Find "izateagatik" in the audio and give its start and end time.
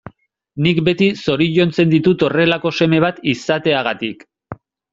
3.35-4.29